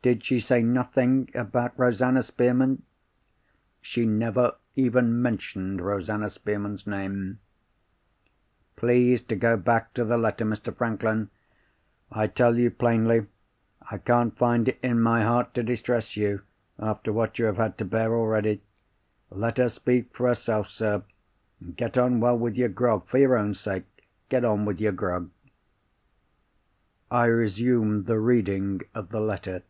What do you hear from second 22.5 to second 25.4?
your grog. For your own sake, get on with your grog."